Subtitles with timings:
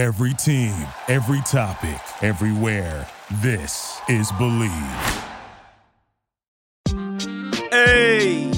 [0.00, 0.74] Every team,
[1.08, 3.06] every topic, everywhere.
[3.42, 5.26] This is Bleav.
[7.70, 8.50] Hey,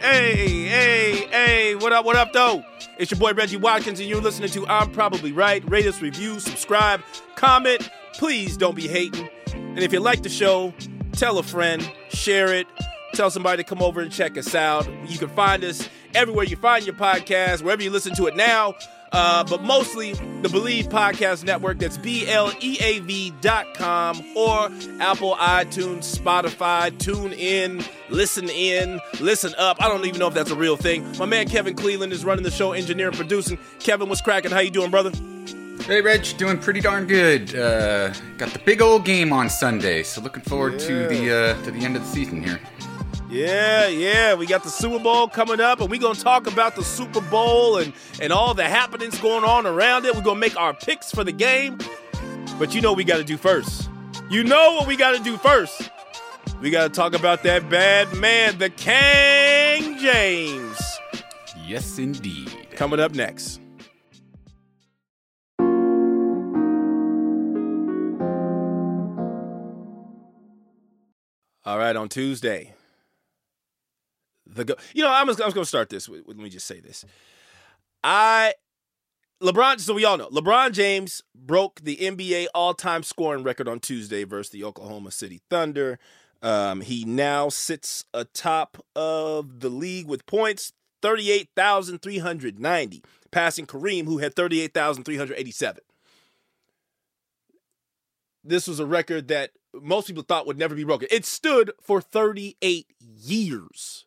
[0.00, 2.62] hey, hey, hey, what up, what up, though?
[2.96, 5.68] It's your boy Reggie Watkins, and you're listening to I'm Probably Right.
[5.68, 7.02] Rate us, review, subscribe,
[7.34, 7.90] comment.
[8.12, 9.28] Please don't be hating.
[9.52, 10.72] And if you like the show,
[11.10, 12.68] tell a friend, share it,
[13.14, 14.88] tell somebody to come over and check us out.
[15.08, 18.74] You can find us everywhere you find your podcast, wherever you listen to it now.
[19.16, 20.12] Uh, but mostly
[20.42, 21.78] the Bleav Podcast Network.
[21.78, 24.68] That's B L E A V dot com or
[25.00, 29.76] Apple, iTunes, Spotify, Tune In, Listen In, Listen Up.
[29.80, 31.06] I don't even know if that's a real thing.
[31.16, 33.56] My man Kevin Cleveland is running the show, engineering, producing.
[33.78, 34.50] Kevin, what's cracking?
[34.50, 35.12] How you doing, brother?
[35.86, 37.54] Hey, Reg, doing pretty darn good.
[37.54, 40.86] Uh, got the big old game on Sunday, so looking forward Yeah.
[40.88, 42.58] to the uh, to the end of the season here.
[43.30, 46.84] Yeah, yeah, we got the Super Bowl coming up, and we're gonna talk about the
[46.84, 50.14] Super Bowl and and all the happenings going on around it.
[50.14, 51.78] We're gonna make our picks for the game,
[52.58, 53.88] but you know what we got to do first.
[54.30, 55.90] You know what we got to do first.
[56.60, 60.78] We got to talk about that bad man, the Kang James,
[61.66, 62.50] Yes, indeed.
[62.76, 63.60] coming up next.
[71.64, 72.73] All right, on Tuesday,
[74.54, 76.08] the go- you know I'm just, I was going to start this.
[76.08, 77.04] With, with- let me just say this.
[78.02, 78.54] I
[79.42, 79.80] LeBron.
[79.80, 84.50] So we all know LeBron James broke the NBA all-time scoring record on Tuesday versus
[84.50, 85.98] the Oklahoma City Thunder.
[86.42, 93.02] Um, he now sits atop of the league with points thirty-eight thousand three hundred ninety,
[93.30, 95.82] passing Kareem, who had thirty-eight thousand three hundred eighty-seven.
[98.44, 101.08] This was a record that most people thought would never be broken.
[101.10, 104.04] It stood for 38 years.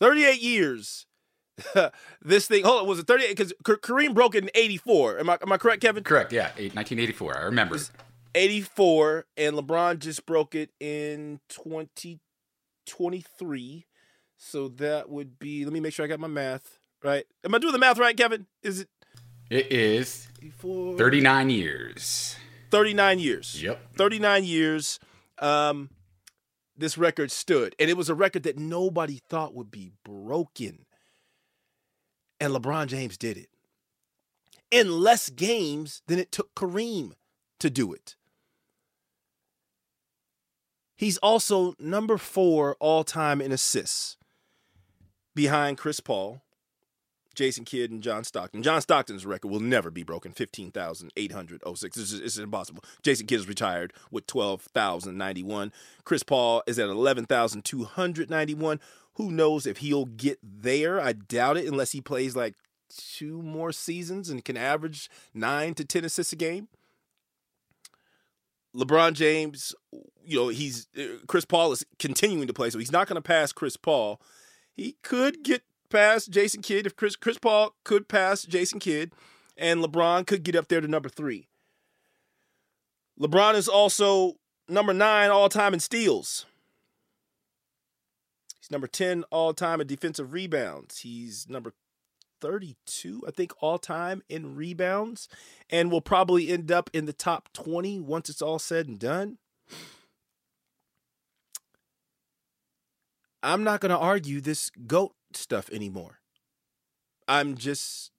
[0.00, 1.06] 38 years.
[2.22, 3.36] this thing, hold on, was it 38?
[3.36, 5.18] Because Kareem broke it in 84.
[5.18, 6.04] Am I, am I correct, Kevin?
[6.04, 6.32] Correct.
[6.32, 7.36] Yeah, 1984.
[7.36, 7.78] I remember.
[8.34, 13.86] 84, and LeBron just broke it in 2023.
[14.36, 17.24] So that would be, let me make sure I got my math right.
[17.44, 18.46] Am I doing the math right, Kevin?
[18.62, 18.88] Is it
[19.50, 20.96] It is 84?
[20.96, 22.36] 39 years.
[22.70, 23.62] 39 years.
[23.62, 23.96] Yep.
[23.96, 25.00] 39 years.
[25.38, 25.90] Um,
[26.78, 30.86] this record stood, and it was a record that nobody thought would be broken.
[32.40, 33.48] And LeBron James did it
[34.70, 37.12] in less games than it took Kareem
[37.60, 38.16] to do it.
[40.96, 44.16] He's also number four all time in assists
[45.34, 46.42] behind Chris Paul,
[47.38, 48.64] Jason Kidd, and John Stockton.
[48.64, 51.96] John Stockton's record will never be broken 15,806.
[51.96, 52.82] This is, this impossible.
[53.00, 55.72] Jason Kidd is retired with 12,091.
[56.02, 58.80] Chris Paul is at 11,291.
[59.14, 61.00] Who knows if he'll get there?
[61.00, 62.56] I doubt it unless he plays like
[62.88, 66.66] two more seasons and can average nine to 10 assists a game.
[68.74, 69.76] LeBron James,
[70.24, 73.22] you know, he's uh, Chris Paul is continuing to play, so he's not going to
[73.22, 74.20] pass Chris Paul.
[74.76, 79.12] He could get past Jason Kidd if Chris Chris Paul could pass Jason Kidd,
[79.56, 81.48] and LeBron could get up there to number three.
[83.20, 84.36] LeBron is also
[84.68, 86.46] number nine all time in steals.
[88.60, 91.00] He's number 10 all time in defensive rebounds.
[91.00, 91.72] He's number
[92.40, 95.28] 32, I think, all time in rebounds,
[95.70, 99.38] and will probably end up in the top 20 once it's all said and done.
[103.42, 106.20] I'm not going to argue this GOAT stuff anymore.
[107.26, 108.10] I'm just,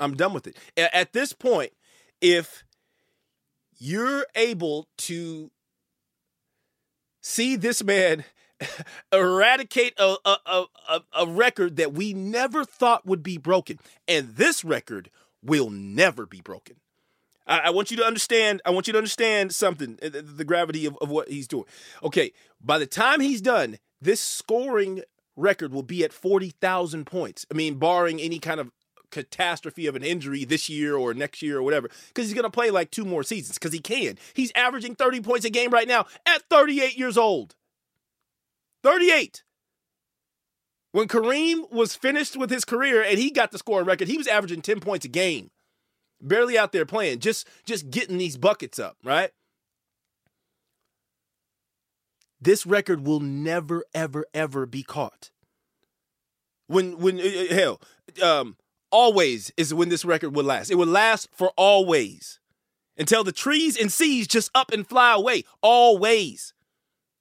[0.00, 0.56] I'm done with it.
[0.76, 1.72] At this point,
[2.20, 2.64] if
[3.78, 5.50] you're able to
[7.20, 8.24] see this man
[9.12, 13.78] eradicate a, a, a, a, record that we never thought would be broken,
[14.08, 15.10] and this record
[15.42, 16.76] will never be broken.
[17.46, 18.62] I, I want you to understand.
[18.64, 19.98] I want you to understand something.
[20.02, 21.66] uh, The, the gravity of, of what he's doing.
[22.02, 25.02] Okay, by the time he's done, this scoring
[25.36, 27.46] record will be at forty thousand points.
[27.50, 28.72] I mean, barring any kind of
[29.10, 32.70] catastrophe of an injury this year or next year or whatever, because he's gonna play
[32.70, 33.58] like two more seasons.
[33.58, 34.18] Because he can.
[34.34, 37.54] He's averaging thirty points a game right now at thirty-eight years old.
[38.82, 39.42] Thirty-eight.
[40.96, 44.26] When Kareem was finished with his career and he got the scoring record, he was
[44.26, 45.50] averaging 10 points a game.
[46.22, 49.30] Barely out there playing, just just getting these buckets up, right?
[52.40, 55.30] This record will never ever ever be caught.
[56.68, 57.80] When when uh, uh, hell,
[58.22, 58.56] um
[58.90, 60.70] always is when this record will last.
[60.70, 62.40] It will last for always.
[62.98, 65.44] Until the trees and seas just up and fly away.
[65.62, 66.54] Always.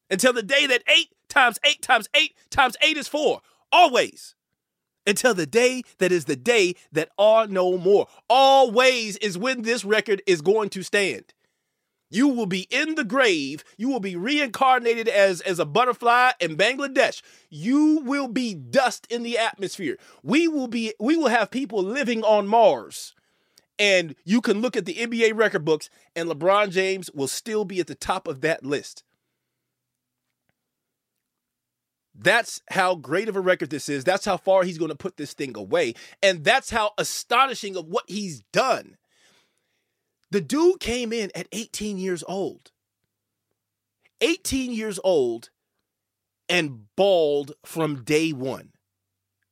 [0.10, 3.42] Until the day that 8 times 8 times 8 times 8 is 4.
[3.72, 4.36] Always.
[5.08, 8.08] until the day that is the day that are no more.
[8.30, 11.34] Always is when this record is going to stand.
[12.16, 13.66] You will be in the grave.
[13.76, 17.22] You will be reincarnated as, as a butterfly in Bangladesh.
[17.50, 19.98] You will be dust in the atmosphere.
[20.24, 23.14] We will be we will have people living on Mars.
[23.78, 27.82] And you can look at the NBA record books, and LeBron James will still be
[27.82, 29.04] at the top of that list.
[32.18, 34.06] That's how great of a record this is.
[34.06, 35.96] That's how far he's going to put this thing away.
[36.24, 38.96] And that's how astonishing of what he's done.
[40.32, 42.72] The dude came in at 18 years old.
[44.22, 45.50] 18 years old
[46.50, 48.72] and balled from day one.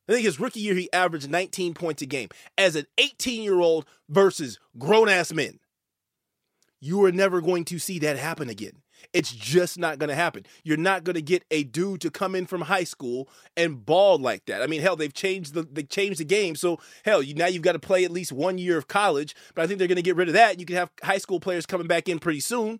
[0.07, 3.59] I think his rookie year, he averaged 19 points a game as an 18 year
[3.59, 5.59] old versus grown ass men.
[6.79, 8.82] You are never going to see that happen again.
[9.11, 10.45] It's just not going to happen.
[10.63, 13.27] You're not going to get a dude to come in from high school
[13.57, 14.61] and ball like that.
[14.61, 16.55] I mean, hell, they've changed the they changed the game.
[16.55, 19.35] So hell, you now you've got to play at least one year of college.
[19.55, 20.59] But I think they're going to get rid of that.
[20.59, 22.79] You can have high school players coming back in pretty soon,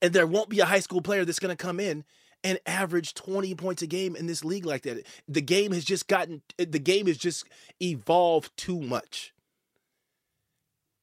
[0.00, 2.04] and there won't be a high school player that's going to come in
[2.44, 5.06] and average 20 points a game in this league like that.
[5.28, 7.44] The game has just gotten the game has just
[7.80, 9.32] evolved too much.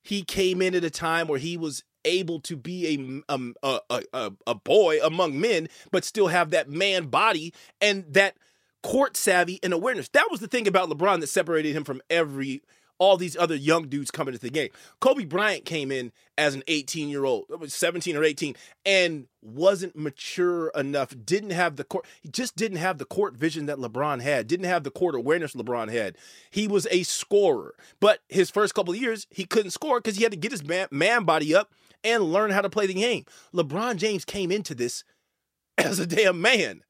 [0.04, 3.80] He came in at a time where he was able to be a, um, a,
[4.14, 8.36] a, a boy among men, but still have that man body and that
[8.84, 10.10] court savvy and awareness.
[10.10, 12.62] That was the thing about LeBron that separated him from every
[13.00, 14.70] all these other young dudes coming into the game.
[15.00, 18.56] Kobe Bryant came in as an 18 year old, 17 or 18,
[18.86, 23.66] and wasn't mature enough, didn't have the court, he just didn't have the court vision
[23.68, 26.18] that LeBron had, didn't have the court awareness LeBron had.
[26.52, 30.34] He was a scorer, but his first couple years, he couldn't score because he had
[30.34, 31.72] to get his man, man body up
[32.04, 33.26] and learn how to play the game.
[33.54, 35.04] LeBron James came into this
[35.78, 36.82] as a damn man.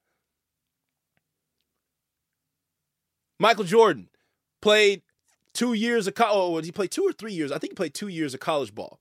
[3.40, 4.10] Michael Jordan
[4.62, 5.02] played
[5.54, 6.36] two years of college.
[6.36, 7.52] Oh, he played two or three years.
[7.52, 9.00] I think he played two years of college ball.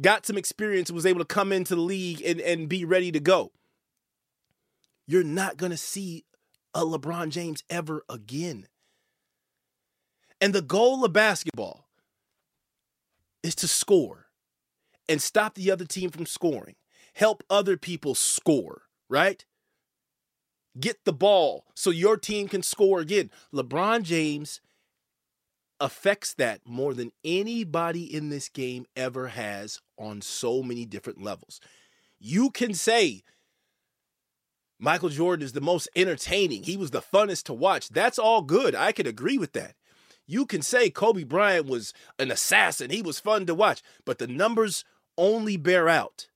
[0.00, 3.12] Got some experience and was able to come into the league and, and be ready
[3.12, 3.52] to go.
[5.06, 6.24] You're not going to see
[6.72, 8.66] a LeBron James ever again.
[10.40, 11.88] And the goal of basketball
[13.42, 14.23] is to score
[15.08, 16.76] and stop the other team from scoring.
[17.14, 19.44] Help other people score, right?
[20.78, 23.30] Get the ball so your team can score again.
[23.52, 24.60] LeBron James
[25.80, 31.60] affects that more than anybody in this game ever has on so many different levels.
[32.18, 33.22] You can say
[34.78, 37.88] Michael Jordan is the most entertaining, he was the funnest to watch.
[37.88, 38.74] That's all good.
[38.74, 39.74] I can agree with that.
[40.26, 44.26] You can say Kobe Bryant was an assassin, he was fun to watch, but the
[44.26, 44.84] numbers
[45.16, 46.28] only bear out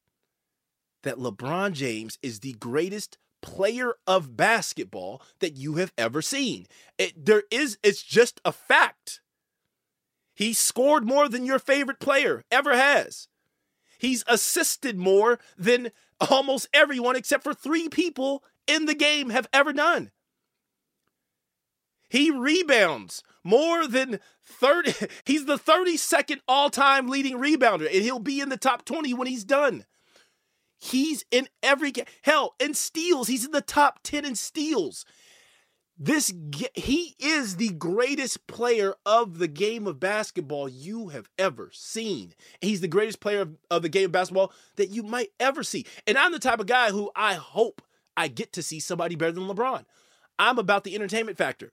[1.03, 6.67] that LeBron James is the greatest player of basketball that you have ever seen.
[6.99, 9.21] It, there is, it's just a fact.
[10.35, 13.29] He scored more than your favorite player ever has.
[13.99, 15.91] He's assisted more than
[16.31, 20.11] almost everyone except for three people in the game have ever done.
[22.09, 24.93] He rebounds more than 30.
[25.25, 29.27] He's the 32nd all time leading rebounder, and he'll be in the top 20 when
[29.27, 29.87] he's done.
[30.79, 32.05] He's in every game.
[32.23, 35.05] Hell, in steals, he's in the top 10 in steals.
[36.01, 36.33] This
[36.75, 42.35] he is the greatest player of the game of basketball you have ever seen.
[42.61, 45.85] He's the greatest player of, of the game of basketball that you might ever see.
[46.07, 47.83] And I'm the type of guy who I hope
[48.17, 49.85] I get to see somebody better than LeBron.
[50.39, 51.73] I'm about the entertainment factor.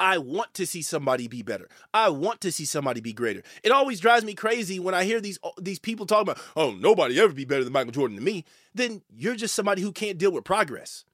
[0.00, 1.68] I want to see somebody be better.
[1.92, 3.42] I want to see somebody be greater.
[3.62, 6.72] It always drives me crazy when I hear these uh, these people talking about, "Oh,
[6.72, 10.18] nobody ever be better than Michael Jordan than me." Then you're just somebody who can't
[10.18, 11.04] deal with progress.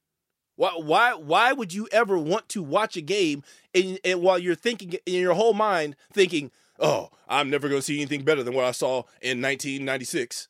[0.56, 3.42] Why why why would you ever want to watch a game
[3.74, 7.84] and, and while you're thinking in your whole mind thinking, "Oh, I'm never going to
[7.84, 10.48] see anything better than what I saw in 1996."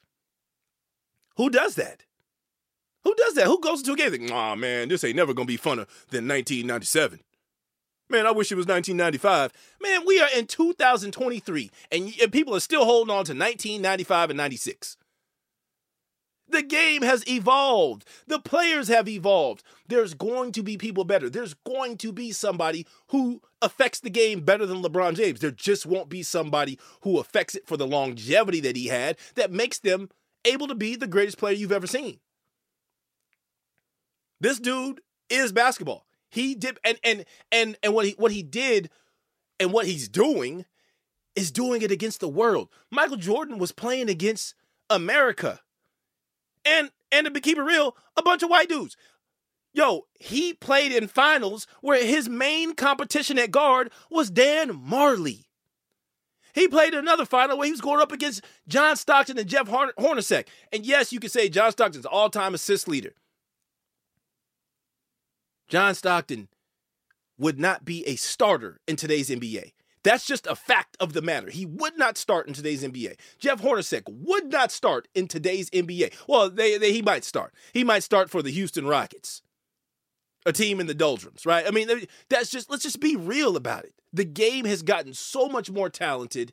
[1.36, 2.04] Who does that?
[3.04, 3.46] Who does that?
[3.46, 5.86] Who goes into a game thinking, "Oh man, this ain't never going to be funner
[6.10, 7.20] than 1997."
[8.10, 9.52] Man, I wish it was 1995.
[9.80, 14.96] Man, we are in 2023 and, people are still holding on to 1995 and 96.
[16.48, 18.04] The game has evolved.
[18.26, 19.62] The players have evolved.
[19.86, 21.30] There's going to be people better.
[21.30, 25.38] There's going to be somebody who affects the game better than LeBron James.
[25.38, 29.52] There just won't be somebody who affects it for the longevity that he had that
[29.52, 30.08] makes them
[30.44, 32.18] able to be the greatest player you've ever seen.
[34.40, 36.04] This dude is basketball.
[36.30, 38.90] He did and and and and what he what he did
[39.58, 40.64] and what he's doing
[41.36, 42.68] is doing it against the world.
[42.90, 44.54] Michael Jordan was playing against
[44.88, 45.60] America.
[46.64, 48.96] And and to keep it real, a bunch of white dudes.
[49.72, 55.44] Yo, he played in finals where his main competition at guard was Dan Majerle.
[56.52, 60.46] He played another final where he was going up against John Stockton and Jeff Hornacek.
[60.72, 63.14] And yes, you could say John Stockton's all-time assist leader.
[65.70, 66.48] John Stockton
[67.38, 69.72] would not be a starter in today's NBA.
[70.02, 71.50] That's just a fact of the matter.
[71.50, 73.16] He would not start in today's NBA.
[73.38, 76.14] Jeff Hornacek would not start in today's NBA.
[76.26, 77.54] Well, they, they, he might start.
[77.72, 79.42] He might start for the Houston Rockets
[80.46, 81.66] a team in the doldrums, right?
[81.66, 81.88] I mean,
[82.28, 83.92] that's just, let's just be real about it.
[84.12, 86.52] The game has gotten so much more talented.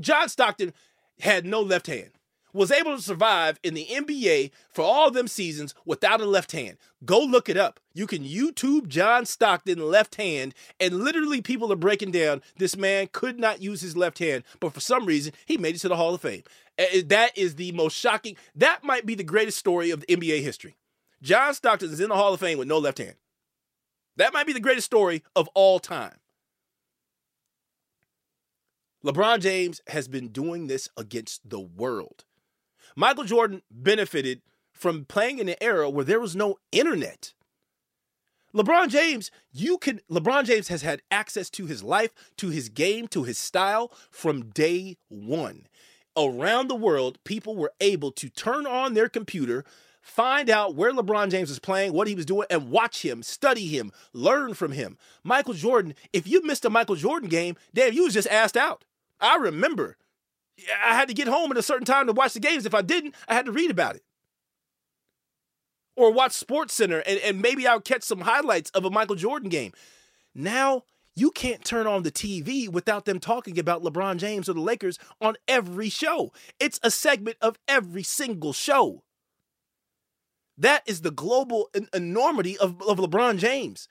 [0.00, 0.72] John Stockton
[1.20, 2.10] had no left hand,
[2.56, 6.78] was able to survive in the NBA for all them seasons without a left hand.
[7.04, 7.78] Go look it up.
[7.94, 13.08] You can YouTube John Stockton left hand, and literally people are breaking down this man
[13.12, 15.96] could not use his left hand, but for some reason, he made it to the
[15.96, 16.42] Hall of Fame.
[17.04, 20.76] That is the most shocking, that might be the greatest story of the NBA history.
[21.22, 23.14] John Stockton is in the Hall of Fame with no left hand.
[24.16, 26.16] That might be the greatest story of all time.
[29.04, 32.24] LeBron James has been doing this against the world.
[32.96, 34.40] Michael Jordan benefited
[34.72, 37.34] from playing in an era where there was no internet.
[38.54, 43.06] LeBron James, you can LeBron James has had access to his life, to his game,
[43.08, 45.66] to his style from day 1.
[46.16, 49.64] Around the world, people were able to turn on their computer,
[50.06, 53.66] Find out where LeBron James was playing, what he was doing, and watch him, study
[53.66, 54.98] him, learn from him.
[55.24, 58.84] Michael Jordan, if you missed a Michael Jordan game, damn, you was just asked out.
[59.20, 59.96] I remember.
[60.82, 62.66] I had to get home at a certain time to watch the games.
[62.66, 64.02] If I didn't, I had to read about it.
[65.96, 69.48] Or watch Sports Center and, and maybe I'll catch some highlights of a Michael Jordan
[69.48, 69.72] game.
[70.34, 70.84] Now
[71.14, 74.98] you can't turn on the TV without them talking about LeBron James or the Lakers
[75.20, 76.32] on every show.
[76.60, 79.02] It's a segment of every single show.
[80.58, 83.88] That is the global enormity of, of LeBron James.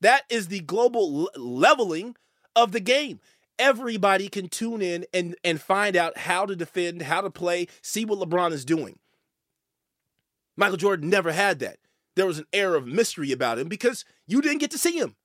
[0.00, 2.16] That is the global leveling
[2.54, 3.20] of the game.
[3.58, 8.04] Everybody can tune in and, and find out how to defend, how to play, see
[8.04, 8.98] what LeBron is doing.
[10.56, 11.78] Michael Jordan never had that.
[12.16, 15.16] There was an air of mystery about him because you didn't get to see him.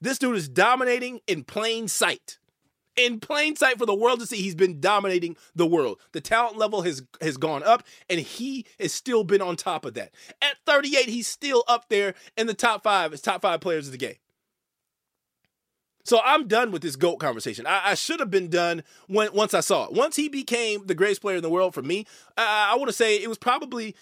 [0.00, 2.38] This dude is dominating in plain sight
[2.96, 4.36] in plain sight for the world to see.
[4.36, 6.00] He's been dominating the world.
[6.12, 9.94] The talent level has has gone up, and he has still been on top of
[9.94, 10.12] that.
[10.42, 13.92] At 38, he's still up there in the top five as top five players of
[13.92, 14.16] the game.
[16.04, 17.66] So I'm done with this GOAT conversation.
[17.66, 19.92] I, I should have been done when once I saw it.
[19.92, 22.96] Once he became the greatest player in the world for me, I, I want to
[22.96, 23.94] say it was probably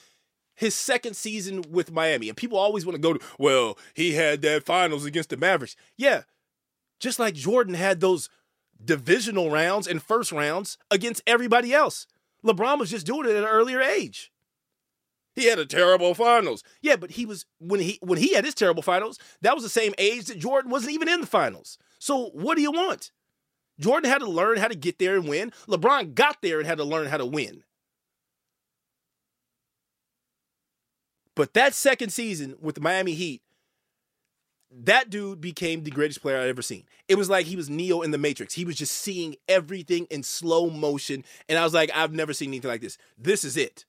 [0.54, 2.28] his second season with Miami.
[2.28, 5.76] And people always want to go to, well, he had that finals against the Mavericks.
[5.96, 6.22] Yeah.
[7.00, 8.28] Just like Jordan had those
[8.84, 12.06] divisional rounds and first rounds against everybody else.
[12.44, 14.32] LeBron was just doing it at an earlier age.
[15.34, 16.64] He had a terrible finals.
[16.82, 19.68] Yeah, but he was when he when he had his terrible finals, that was the
[19.68, 21.78] same age that Jordan wasn't even in the finals.
[21.98, 23.10] So what do you want?
[23.80, 25.52] Jordan had to learn how to get there and win.
[25.68, 27.62] LeBron got there and had to learn how to win.
[31.34, 33.42] But that second season with the Miami Heat,
[34.70, 36.84] that dude became the greatest player I've ever seen.
[37.06, 38.54] It was like he was Neo in the Matrix.
[38.54, 41.24] He was just seeing everything in slow motion.
[41.48, 42.98] And I was like, I've never seen anything like this.
[43.16, 43.84] This is it.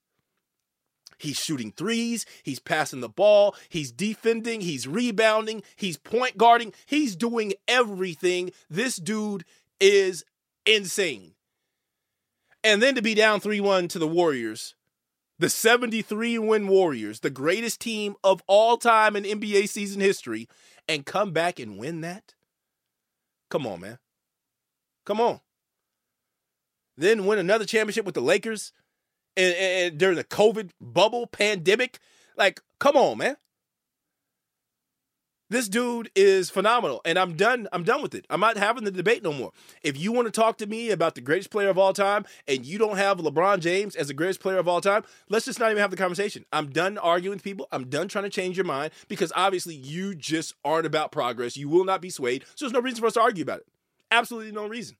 [1.20, 2.24] He's shooting threes.
[2.42, 3.54] He's passing the ball.
[3.68, 4.62] He's defending.
[4.62, 5.62] He's rebounding.
[5.76, 6.72] He's point guarding.
[6.86, 8.52] He's doing everything.
[8.68, 9.44] This dude
[9.78, 10.24] is
[10.66, 11.34] insane.
[12.62, 14.74] And then to be down 3 1 to the Warriors,
[15.38, 20.48] the 73 win Warriors, the greatest team of all time in NBA season history,
[20.88, 22.34] and come back and win that?
[23.48, 23.98] Come on, man.
[25.06, 25.40] Come on.
[26.96, 28.72] Then win another championship with the Lakers
[29.40, 31.98] and, and during the COVID bubble pandemic.
[32.36, 33.36] Like, come on, man.
[35.50, 37.66] This dude is phenomenal, and I'm done.
[37.72, 38.24] I'm done with it.
[38.30, 39.50] I'm not having the debate no more.
[39.82, 42.64] If you want to talk to me about the greatest player of all time, and
[42.64, 45.72] you don't have LeBron James as the greatest player of all time, let's just not
[45.72, 46.46] even have the conversation.
[46.52, 47.66] I'm done arguing with people.
[47.72, 51.56] I'm done trying to change your mind because obviously you just aren't about progress.
[51.56, 52.44] You will not be swayed.
[52.54, 53.66] So there's no reason for us to argue about it.
[54.12, 54.98] Absolutely no reason.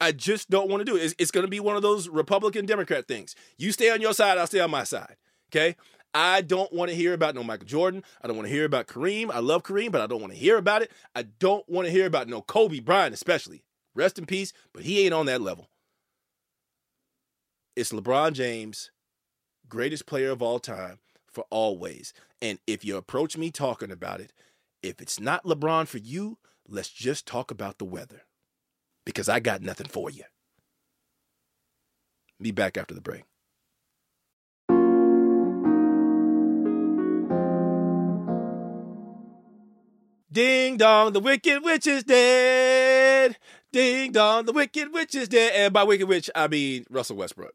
[0.00, 1.02] I just don't want to do it.
[1.02, 3.34] It's, it's going to be one of those Republican Democrat things.
[3.56, 5.16] You stay on your side, I'll stay on my side.
[5.50, 5.76] Okay.
[6.14, 8.02] I don't want to hear about no Michael Jordan.
[8.22, 9.30] I don't want to hear about Kareem.
[9.30, 10.90] I love Kareem, but I don't want to hear about it.
[11.14, 13.62] I don't want to hear about no Kobe Bryant, especially.
[13.94, 15.68] Rest in peace, but he ain't on that level.
[17.76, 18.90] It's LeBron James,
[19.68, 22.14] greatest player of all time for always.
[22.40, 24.32] And if you approach me talking about it,
[24.82, 28.22] if it's not LeBron for you, let's just talk about the weather
[29.08, 30.24] because I got nothing for you.
[32.38, 33.22] Be back after the break.
[40.30, 43.38] Ding dong, the wicked witch is dead.
[43.72, 45.52] Ding dong, the wicked witch is dead.
[45.56, 47.54] And by wicked witch, I mean Russell Westbrook.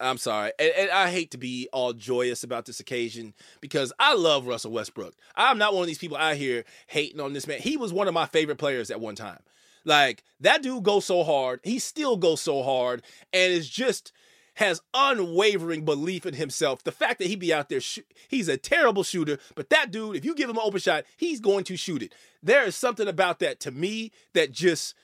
[0.00, 0.52] I'm sorry.
[0.58, 4.72] And, and, I hate to be all joyous about this occasion because I love Russell
[4.72, 5.14] Westbrook.
[5.36, 7.60] I'm not one of these people out here hating on this man.
[7.60, 9.40] He was one of my favorite players at one time.
[9.84, 11.60] Like, that dude goes so hard.
[11.62, 14.12] He still goes so hard and is just
[14.54, 16.84] has unwavering belief in himself.
[16.84, 20.16] The fact that he be out there, sh- he's a terrible shooter, but that dude,
[20.16, 22.14] if you give him an open shot, he's going to shoot it.
[22.42, 24.94] There is something about that to me that just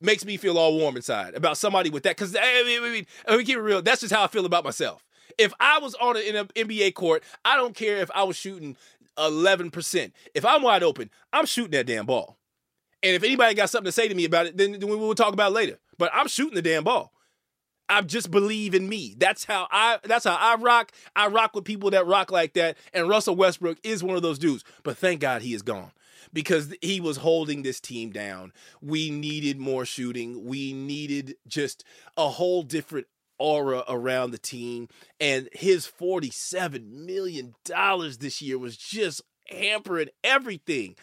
[0.00, 2.16] makes me feel all warm inside about somebody with that.
[2.16, 3.80] Because I mean, I mean, I mean, keep it real.
[3.80, 5.04] That's just how I feel about myself.
[5.38, 8.76] If I was on an NBA court, I don't care if I was shooting
[9.18, 10.12] 11%.
[10.34, 12.38] If I'm wide open, I'm shooting that damn ball.
[13.06, 15.14] And if anybody got something to say to me about it, then, then we will
[15.14, 15.78] talk about later.
[15.96, 17.12] But I'm shooting the damn ball.
[17.88, 19.14] I just believe in me.
[19.16, 20.90] That's how I that's how I rock.
[21.14, 22.76] I rock with people that rock like that.
[22.92, 24.64] And Russell Westbrook is one of those dudes.
[24.82, 25.92] But thank God he is gone.
[26.32, 28.52] Because he was holding this team down.
[28.82, 30.44] We needed more shooting.
[30.44, 31.84] We needed just
[32.16, 33.06] a whole different
[33.38, 34.88] aura around the team.
[35.20, 37.54] And his $47 million
[38.18, 40.96] this year was just hampering everything.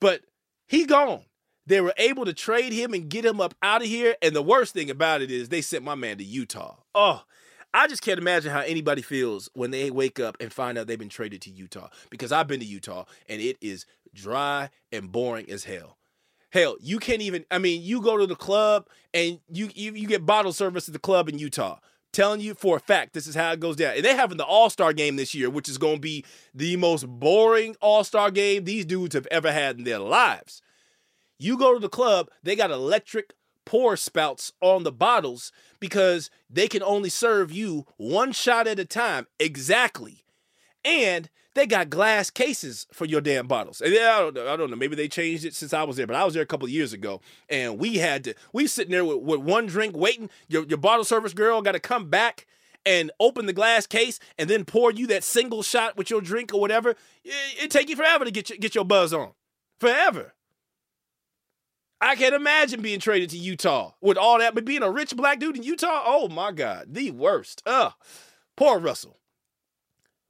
[0.00, 0.22] But
[0.70, 1.22] he gone.
[1.66, 4.14] They were able to trade him and get him up out of here.
[4.22, 6.76] And the worst thing about it is they sent my man to Utah.
[6.94, 7.24] Oh,
[7.74, 10.96] I just can't imagine how anybody feels when they wake up and find out they've
[10.96, 11.88] been traded to Utah.
[12.08, 13.84] Because I've been to Utah and it is
[14.14, 15.98] dry and boring as hell.
[16.52, 17.44] Hell, you can't even.
[17.50, 20.92] I mean, you go to the club and you you, you get bottle service at
[20.92, 21.78] the club in Utah.
[22.12, 23.94] Telling you for a fact, this is how it goes down.
[23.94, 26.24] And they're having the All Star game this year, which is going to be
[26.54, 30.60] the most boring All Star game these dudes have ever had in their lives.
[31.38, 36.66] You go to the club, they got electric pour spouts on the bottles because they
[36.66, 40.24] can only serve you one shot at a time exactly.
[40.84, 43.80] And they got glass cases for your damn bottles.
[43.80, 44.76] And I don't know, I don't know.
[44.76, 46.92] Maybe they changed it since I was there, but I was there a couple years
[46.92, 48.34] ago, and we had to.
[48.52, 50.30] We sitting there with, with one drink, waiting.
[50.48, 52.46] Your your bottle service girl got to come back
[52.86, 56.54] and open the glass case, and then pour you that single shot with your drink
[56.54, 56.90] or whatever.
[57.24, 59.32] It, it take you forever to get your, get your buzz on,
[59.78, 60.34] forever.
[62.00, 65.38] I can't imagine being traded to Utah with all that, but being a rich black
[65.38, 67.62] dude in Utah, oh my God, the worst.
[67.66, 67.92] Ugh.
[68.56, 69.18] Poor Russell.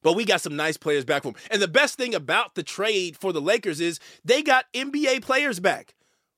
[0.02, 1.42] But we got some nice players back from him.
[1.50, 5.60] And the best thing about the trade for the Lakers is they got NBA players
[5.60, 5.94] back.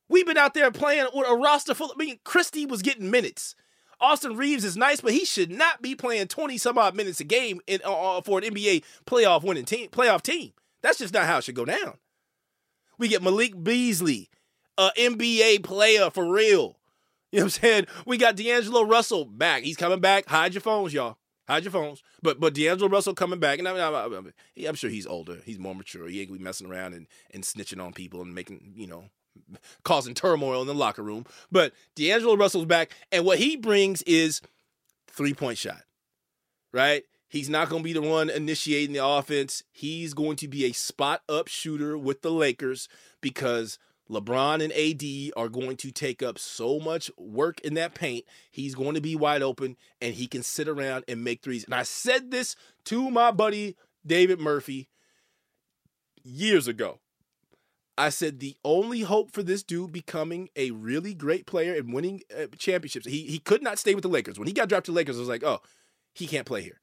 [0.08, 1.90] We've been out there playing with a roster full.
[1.90, 3.54] Of, I mean, Christie was getting minutes.
[4.00, 7.24] Austin Reaves is nice, but he should not be playing 20 some odd minutes a
[7.24, 10.52] game in, uh, for an NBA playoff winning team, playoff team.
[10.82, 11.94] That's just not how it should go down.
[12.98, 14.28] We get Malik Beasley,
[14.76, 16.78] a NBA player for real.
[17.30, 17.86] You know what I'm saying?
[18.04, 19.62] We got D'Angelo Russell back.
[19.62, 20.26] He's coming back.
[20.28, 21.16] Hide your phones, y'all.
[21.52, 22.02] Hide your phones.
[22.22, 25.36] But but D'Angelo Russell coming back, and I I, I, I'm sure he's older.
[25.44, 26.08] He's more mature.
[26.08, 29.10] He ain't gonna be messing around and, and snitching on people and making you know
[29.84, 31.26] causing turmoil in the locker room.
[31.50, 34.40] But D'Angelo Russell's back, and what he brings is
[35.08, 35.82] three point shot,
[36.72, 37.04] right?
[37.28, 39.62] He's not going to be the one initiating the offense.
[39.72, 42.88] He's going to be a spot up shooter with the Lakers
[43.20, 43.78] because
[44.12, 48.24] LeBron and AD are going to take up so much work in that paint.
[48.50, 51.64] He's going to be wide open and he can sit around and make threes.
[51.64, 54.88] And I said this to my buddy David Murphy
[56.22, 57.00] years ago.
[57.96, 62.22] I said the only hope for this dude becoming a really great player and winning
[62.36, 64.38] uh, championships, he, he could not stay with the Lakers.
[64.38, 65.60] When he got drafted to the Lakers, I was like, oh,
[66.14, 66.81] he can't play here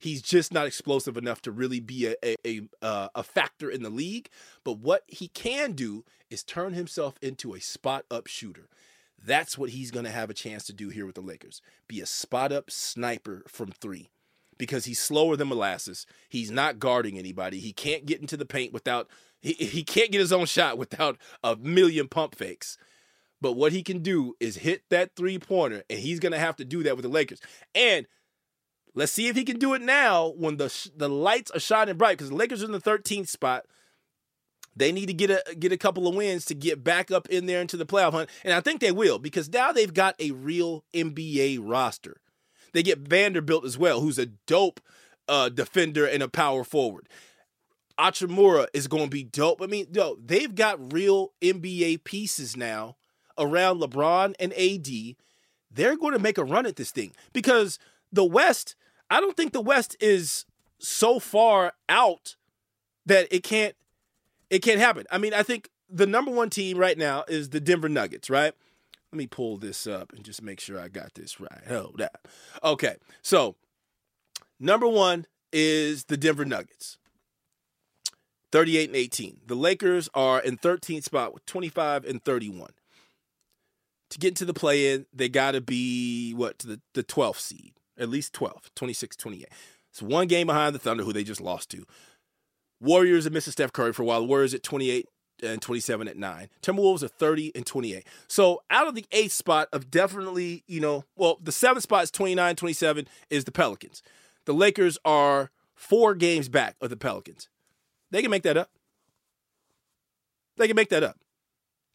[0.00, 3.82] he's just not explosive enough to really be a a, a, uh, a factor in
[3.82, 4.28] the league.
[4.64, 8.68] But what he can do is turn himself into a spot up shooter.
[9.22, 11.60] That's what he's going to have a chance to do here with the Lakers.
[11.86, 14.10] Be a spot up sniper from three
[14.56, 16.06] because he's slower than molasses.
[16.28, 17.60] He's not guarding anybody.
[17.60, 19.08] He can't get into the paint without
[19.40, 22.76] he, he can't get his own shot without a million pump fakes.
[23.40, 26.56] But what he can do is hit that three pointer, and he's going to have
[26.56, 27.40] to do that with the Lakers.
[27.74, 28.06] And
[28.94, 32.18] Let's see if he can do it now when the the lights are shining bright
[32.18, 33.66] because the Lakers are in the 13th spot.
[34.76, 37.46] They need to get a get a couple of wins to get back up in
[37.46, 40.30] there into the playoff hunt, and I think they will because now they've got a
[40.32, 42.20] real NBA roster.
[42.72, 44.80] They get Vanderbilt as well, who's a dope
[45.28, 47.08] uh, defender and a power forward.
[47.98, 49.60] Hachimura is going to be dope.
[49.60, 52.96] I mean, yo, they've got real NBA pieces now
[53.38, 55.16] around LeBron and AD.
[55.70, 57.78] They're going to make a run at this thing because
[58.12, 58.74] the West,
[59.10, 60.46] I don't think the West is
[60.78, 62.36] so far out
[63.06, 63.74] that it can't
[64.48, 65.06] it can't happen.
[65.10, 68.52] I mean, I think the number one team right now is the Denver Nuggets, right?
[69.12, 71.66] Let me pull this up and just make sure I got this right.
[71.68, 72.28] Hold up.
[72.62, 73.56] Okay, so
[74.58, 76.98] number one is the Denver Nuggets.
[78.52, 79.40] 38 and 18.
[79.46, 82.70] The Lakers are in 13th spot with 25 and 31.
[84.10, 87.38] To get into the play in, they got to be, what, to the, the 12th
[87.38, 89.48] seed, at least 12, 26, 28.
[89.90, 91.84] It's one game behind the Thunder, who they just lost to.
[92.80, 94.26] Warriors are missing Steph Curry for a while.
[94.26, 95.06] Warriors at 28
[95.42, 96.48] and 27 at 9.
[96.62, 98.06] Timberwolves are 30 and 28.
[98.28, 102.10] So out of the eighth spot of definitely, you know, well, the seventh spot is
[102.10, 104.02] 29, 27 is the Pelicans.
[104.46, 107.48] The Lakers are four games back of the Pelicans.
[108.10, 108.70] They can make that up.
[110.56, 111.16] They can make that up.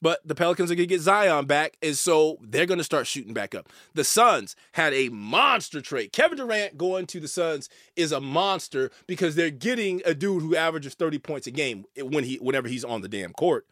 [0.02, 3.08] But the Pelicans are going to get Zion back, and so they're going to start
[3.08, 3.70] shooting back up.
[3.94, 6.12] The Suns had a monster trade.
[6.12, 10.56] Kevin Durant going to the Suns is a monster because they're getting a dude who
[10.56, 13.66] averages 30 points a game when he whenever he's on the damn court.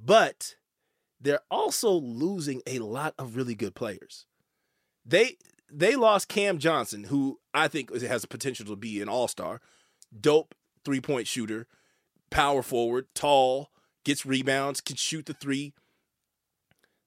[0.00, 0.56] But
[1.20, 4.26] they're also losing a lot of really good players.
[5.04, 5.38] They
[5.72, 9.60] they lost Cam Johnson, who I think has the potential to be an all-star,
[10.18, 11.66] dope three-point shooter,
[12.30, 13.70] power forward, tall,
[14.06, 15.74] gets rebounds, can shoot the three.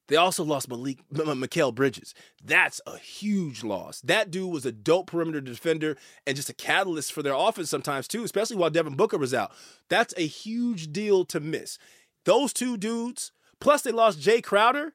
[0.10, 2.14] They also lost Malik M- Mikal Bridges.
[2.44, 4.02] That's a huge loss.
[4.02, 8.08] That dude was a dope perimeter defender and just a catalyst for their offense sometimes
[8.08, 9.52] too, especially while Devin Booker was out.
[9.88, 11.78] That's a huge deal to miss.
[12.26, 13.32] Those two dudes,
[13.62, 14.94] plus they lost Jae Crowder.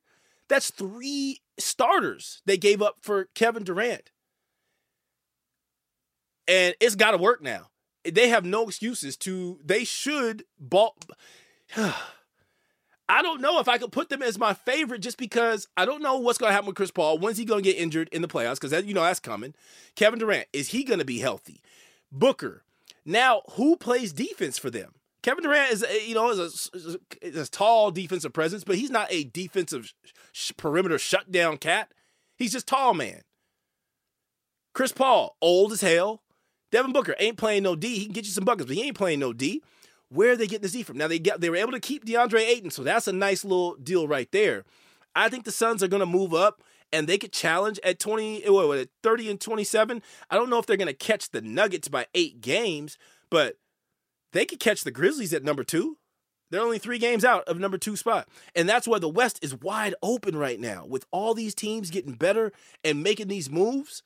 [0.48, 4.10] That's three starters they gave up for Kevin Durant.
[6.46, 7.68] And it's got to work now.
[8.04, 10.96] They have no excuses to, they should ball.
[13.06, 16.02] I don't know if I could put them as my favorite just because I don't
[16.02, 17.18] know what's going to happen with Chris Paul.
[17.18, 18.60] When's he going to get injured in the playoffs?
[18.60, 19.54] Because you know that's coming.
[19.94, 21.60] Kevin Durant, is he going to be healthy?
[22.10, 22.62] Booker.
[23.04, 24.94] Now, who plays defense for them?
[25.22, 29.08] Kevin Durant is, you know, is, a, is a, tall defensive presence, but he's not
[29.10, 29.92] a defensive
[30.32, 31.92] sh- perimeter shutdown cat.
[32.36, 33.22] He's just tall man.
[34.74, 36.22] Chris Paul, old as hell.
[36.72, 37.98] Devin Booker ain't playing no D.
[37.98, 39.62] He can get you some buckets, but he ain't playing no D.
[40.14, 40.96] Where are they getting this from?
[40.96, 43.74] Now they get they were able to keep DeAndre Ayton, so that's a nice little
[43.74, 44.64] deal right there.
[45.14, 48.48] I think the Suns are going to move up and they could challenge at 20
[48.48, 50.02] what, what, 30 and 27.
[50.30, 52.96] I don't know if they're going to catch the Nuggets by 8 games,
[53.30, 53.56] but
[54.32, 55.96] they could catch the Grizzlies at number 2.
[56.50, 58.28] They're only 3 games out of number 2 spot.
[58.54, 62.14] And that's why the West is wide open right now with all these teams getting
[62.14, 62.52] better
[62.84, 64.04] and making these moves.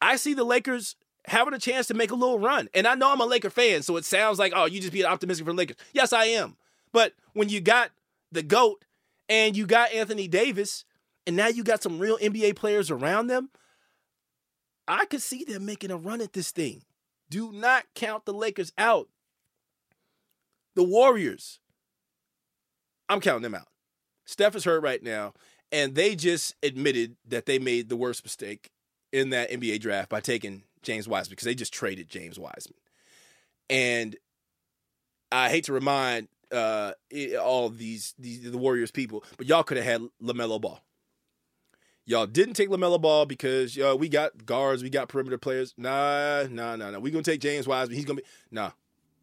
[0.00, 2.68] I see the Lakers having a chance to make a little run.
[2.74, 5.04] And I know I'm a Laker fan, so it sounds like, oh, you just being
[5.06, 5.76] optimistic for Lakers.
[5.92, 6.56] Yes, I am.
[6.92, 7.90] But when you got
[8.32, 8.84] the GOAT
[9.28, 10.84] and you got Anthony Davis,
[11.26, 13.50] and now you got some real NBA players around them,
[14.88, 16.82] I could see them making a run at this thing.
[17.28, 19.08] Do not count the Lakers out.
[20.74, 21.60] The Warriors,
[23.08, 23.68] I'm counting them out.
[24.24, 25.34] Steph is hurt right now,
[25.70, 28.70] and they just admitted that they made the worst mistake
[29.12, 32.78] in that NBA draft by taking James Wiseman because they just traded James Wiseman.
[33.68, 34.16] And
[35.30, 36.92] I hate to remind uh,
[37.40, 40.82] all these, these the Warriors people, but y'all could have had LaMelo Ball.
[42.06, 45.74] Y'all didn't take LaMelo Ball because uh, we got guards, we got perimeter players.
[45.76, 46.98] Nah, nah, nah, nah.
[46.98, 47.94] We're going to take James Wiseman.
[47.94, 48.28] He's going to be.
[48.50, 48.70] Nah,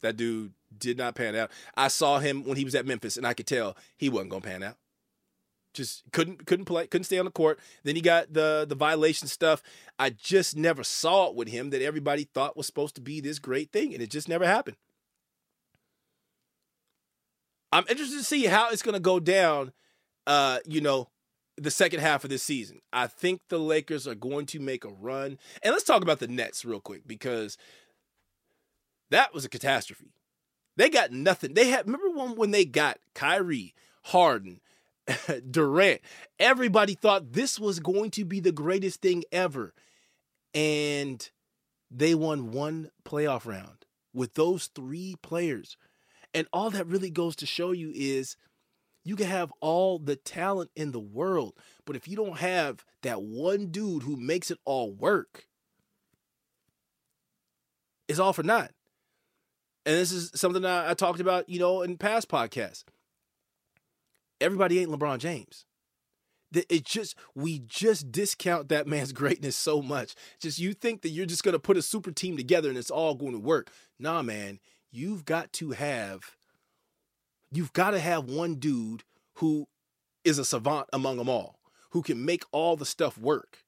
[0.00, 1.50] that dude did not pan out.
[1.76, 4.42] I saw him when he was at Memphis, and I could tell he wasn't going
[4.42, 4.76] to pan out
[5.74, 7.58] just couldn't couldn't play couldn't stay on the court.
[7.84, 9.62] Then he got the the violation stuff.
[9.98, 13.38] I just never saw it with him that everybody thought was supposed to be this
[13.38, 14.76] great thing and it just never happened.
[17.70, 19.72] I'm interested to see how it's going to go down
[20.26, 21.08] uh you know
[21.56, 22.80] the second half of this season.
[22.92, 25.38] I think the lakers are going to make a run.
[25.62, 27.58] And let's talk about the nets real quick because
[29.10, 30.12] that was a catastrophe.
[30.76, 31.54] They got nothing.
[31.54, 34.60] They had remember when when they got Kyrie Harden
[35.50, 36.00] Durant.
[36.38, 39.74] Everybody thought this was going to be the greatest thing ever.
[40.54, 41.28] And
[41.90, 45.76] they won one playoff round with those three players.
[46.34, 48.36] And all that really goes to show you is
[49.04, 51.54] you can have all the talent in the world,
[51.86, 55.46] but if you don't have that one dude who makes it all work,
[58.06, 58.72] it's all for naught.
[59.86, 62.84] And this is something I, I talked about, you know, in past podcasts
[64.40, 65.64] everybody ain't LeBron James.
[66.52, 70.14] It just we just discount that man's greatness so much.
[70.40, 73.14] Just you think that you're just gonna put a super team together and it's all
[73.14, 73.70] going to work.
[73.98, 76.36] Nah, man, you've got to have
[77.50, 79.66] you've got to have one dude who
[80.24, 81.58] is a savant among them all,
[81.90, 83.64] who can make all the stuff work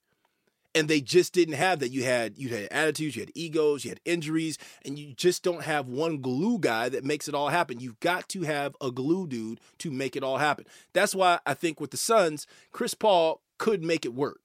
[0.75, 1.91] and they just didn't have that.
[1.91, 5.65] You had you had attitudes, you had egos, you had injuries, and you just don't
[5.65, 7.81] have one glue guy that makes it all happen.
[7.81, 10.67] You've got to have a glue dude to make it all happen.
[10.93, 14.41] That's why I think with the Suns, Chris Paul could make it work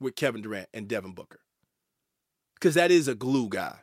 [0.00, 1.40] with Kevin Durant and Devin Booker.
[2.54, 3.80] Because that is a glue guy.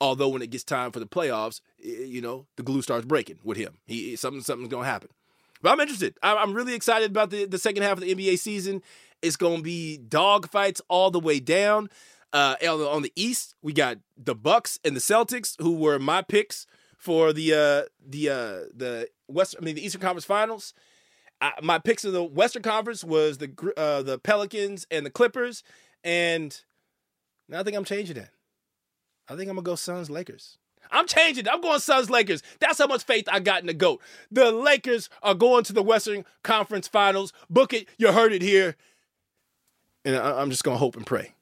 [0.00, 3.56] Although when it gets time for the playoffs, you know, the glue starts breaking with
[3.56, 3.78] him.
[3.86, 5.10] He something something's gonna happen.
[5.62, 6.18] But I'm interested.
[6.22, 8.82] I'm really excited about the, the second half of the NBA season.
[9.24, 11.88] It's gonna be dog fights all the way down.
[12.32, 16.66] Uh, on the East, we got the Bucks and the Celtics, who were my picks
[16.98, 19.54] for the uh, the uh, the West.
[19.58, 20.74] I mean, the Eastern Conference Finals.
[21.40, 25.62] I, my picks of the Western Conference was the uh, the Pelicans and the Clippers,
[26.02, 26.60] and
[27.48, 28.30] now I think I'm changing that.
[29.28, 30.58] I think I'm gonna go Suns Lakers.
[30.90, 31.48] I'm changing.
[31.48, 32.42] I'm going Suns Lakers.
[32.60, 34.00] That's how much faith I got in the GOAT.
[34.30, 37.32] The Lakers are going to the Western Conference Finals.
[37.48, 37.88] Book it.
[37.98, 38.76] You heard it here.
[40.04, 41.32] And I'm just going to hope and pray.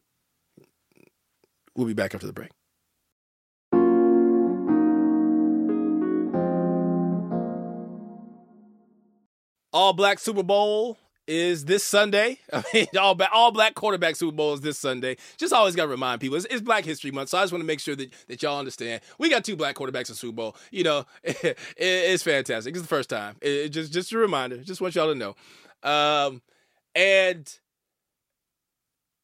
[1.74, 2.50] We'll be back after the break.
[9.72, 12.38] All Black Super Bowl is this Sunday.
[12.52, 15.16] I mean, all black, all black quarterback Super Bowl is this Sunday.
[15.38, 17.62] Just always got to remind people it's, it's, Black History Month, so I just want
[17.62, 19.00] to make sure that, that y'all understand.
[19.18, 20.56] We got two black quarterbacks in Super Bowl.
[20.70, 22.74] You know, it, it's fantastic.
[22.74, 23.36] It's the first time.
[23.40, 24.58] It, just just a reminder.
[24.58, 25.34] Just want y'all to know.
[25.82, 26.42] Um,
[26.94, 27.50] and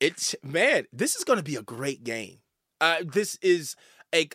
[0.00, 2.38] it's man, this is going to be a great game.
[2.80, 3.76] Uh, this is
[4.14, 4.28] a.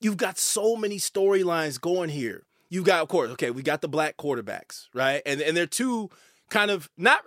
[0.00, 2.44] You've got so many storylines going here.
[2.68, 5.22] You got, of course, okay, we got the black quarterbacks, right?
[5.26, 6.10] And and they're two
[6.50, 7.22] kind of not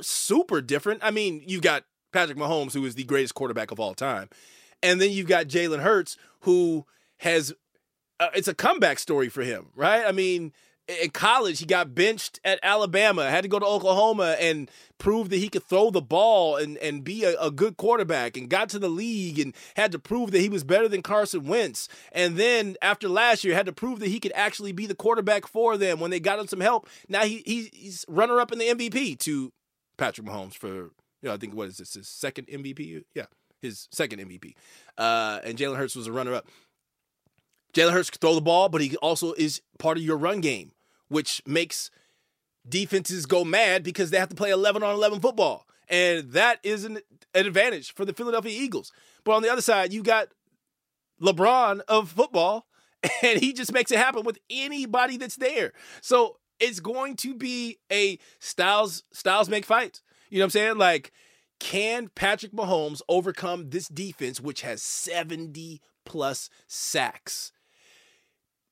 [0.00, 1.00] super different.
[1.02, 4.28] I mean, you got Patrick Mahomes, who is the greatest quarterback of all time,
[4.82, 6.86] and then you've got Jalen Hurts, who
[7.18, 7.52] has
[8.18, 10.04] uh, it's a comeback story for him, right?
[10.06, 10.52] I mean,
[11.02, 15.36] in college, he got benched at Alabama, had to go to Oklahoma and prove that
[15.36, 18.78] he could throw the ball and, and be a, a, good quarterback, and got to
[18.78, 21.88] the league and had to prove that he was better than Carson Wentz.
[22.12, 25.46] And then after last year, had to prove that he could actually be the quarterback
[25.46, 26.88] for them when they got him some help.
[27.08, 29.52] Now he, he he's runner up in the MVP to
[29.96, 30.90] Patrick Mahomes for, you
[31.22, 33.04] know, I think what is this, his second MVP?
[33.14, 33.26] Yeah,
[33.62, 34.54] his second MVP.
[34.98, 36.46] Uh, and Jalen Hurts was a runner up.
[37.72, 40.72] Jalen Hurts can throw the ball, but he also is part of your run game
[41.10, 41.90] which makes
[42.66, 45.66] defenses go mad because they have to play 11 on 11 football.
[45.88, 47.00] And that is an,
[47.34, 48.92] an advantage for the Philadelphia Eagles.
[49.24, 50.28] But on the other side, you got
[51.20, 52.66] LeBron of football,
[53.22, 55.72] and he just makes it happen with anybody that's there.
[56.00, 60.02] So it's going to be a styles styles make fights.
[60.30, 60.78] You know what I'm saying?
[60.78, 61.12] Like,
[61.58, 67.52] can Patrick Mahomes overcome this defense, which has 70 plus sacks?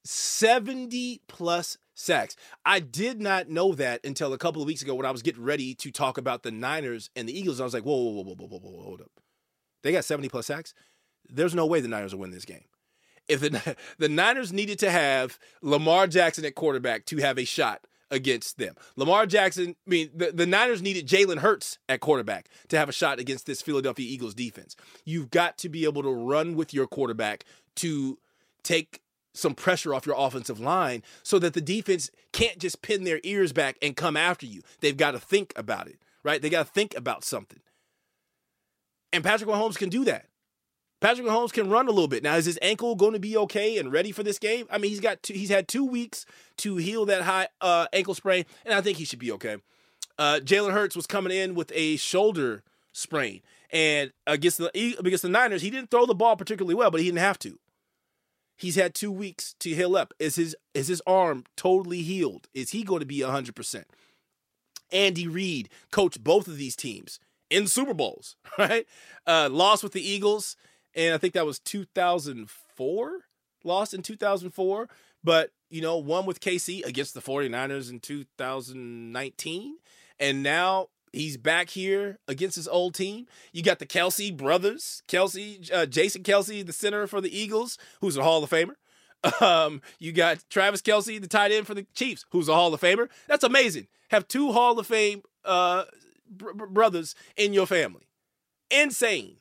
[0.05, 2.37] 70 plus sacks.
[2.65, 5.43] I did not know that until a couple of weeks ago when I was getting
[5.43, 7.61] ready to talk about the Niners and the Eagles.
[7.61, 9.11] I was like, whoa, whoa, whoa, whoa, whoa, whoa, hold up.
[9.83, 10.75] They got 70 plus sacks.
[11.29, 12.65] There's no way the Niners will win this game.
[13.27, 17.87] If the, the Niners needed to have Lamar Jackson at quarterback to have a shot
[18.11, 22.79] against them, Lamar Jackson, I mean, the, the Niners needed Jalen Hurts at quarterback to
[22.79, 24.77] have a shot against this Philadelphia Eagles defense.
[25.05, 27.45] You've got to be able to run with your quarterback
[27.77, 28.19] to
[28.63, 29.03] take
[29.38, 33.53] some pressure off your offensive line so that the defense can't just pin their ears
[33.53, 34.62] back and come after you.
[34.81, 36.42] They've got to think about it, right?
[36.42, 37.61] They got to think about something.
[39.12, 40.27] And Patrick Mahomes can do that.
[41.01, 42.24] Patrick Mahomes can run a little bit.
[42.24, 44.66] Now, is his ankle going to be okay and ready for this game?
[44.70, 46.27] I mean, he's got two, he's had two weeks
[46.59, 49.59] to heal that high uh, ankle sprain, and I think he should be okay.
[50.18, 55.29] Uh, Jalen Hurts was coming in with a shoulder sprain, and against the against the
[55.29, 57.61] Niners, he didn't throw the ball particularly well, but he didn't have to.
[58.59, 60.12] He's had two weeks to heal up.
[60.18, 62.49] Is his is his arm totally healed?
[62.53, 63.87] Is he going to be hundred percent?
[64.90, 68.85] Andy Reid coached both of these teams in Super Bowls, right?
[69.27, 70.57] Uh, lost with the Eagles,
[70.94, 73.12] and I think that was 2004.
[73.64, 74.88] Lost in 2004,
[75.23, 79.77] but you know, won with KC against the 49ers in 2019.
[80.18, 83.27] And now He's back here against his old team.
[83.53, 88.16] You got the Kelce brothers, Kelce, uh, Jason Kelce, the center for the Eagles, who's
[88.16, 88.75] a Hall of Famer.
[89.40, 92.81] Um, you got Travis Kelce, the tight end for the Chiefs, who's a Hall of
[92.81, 93.09] Famer.
[93.27, 93.88] That's amazing.
[94.11, 95.87] Have two Hall of Fame uh,
[96.31, 98.07] br- brothers in your family.
[98.71, 99.38] Insane.